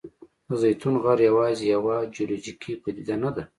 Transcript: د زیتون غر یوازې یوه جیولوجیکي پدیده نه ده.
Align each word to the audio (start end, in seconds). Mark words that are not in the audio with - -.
د 0.47 0.49
زیتون 0.61 0.95
غر 1.03 1.19
یوازې 1.29 1.65
یوه 1.75 1.95
جیولوجیکي 2.13 2.73
پدیده 2.83 3.15
نه 3.23 3.29
ده. 3.35 3.43